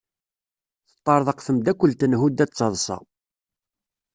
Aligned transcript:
Teṭṭerḍeq 0.89 1.39
temdakelt 1.45 2.01
n 2.05 2.17
Huda 2.19 2.45
d 2.49 2.51
taḍsa. 2.57 2.97